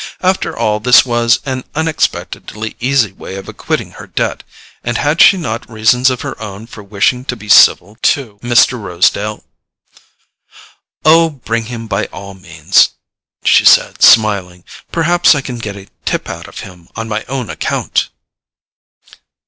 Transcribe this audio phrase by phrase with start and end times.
[0.21, 4.41] After all, this was an unexpectedly easy way of acquitting her debt;
[4.83, 8.81] and had she not reasons of her own for wishing to be civil to Mr.
[8.81, 9.43] Rosedale?
[11.05, 12.89] "Oh, bring him by all means,"
[13.43, 17.51] she said smiling; "perhaps I can get a tip out of him on my own
[17.51, 18.09] account."